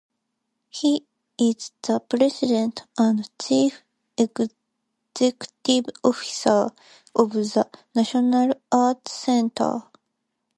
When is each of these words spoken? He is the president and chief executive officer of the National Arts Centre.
He 0.71 1.05
is 1.37 1.73
the 1.83 1.99
president 1.99 2.85
and 2.97 3.29
chief 3.37 3.83
executive 4.17 5.93
officer 6.03 6.71
of 7.13 7.33
the 7.33 7.69
National 7.93 8.53
Arts 8.71 9.11
Centre. 9.11 9.83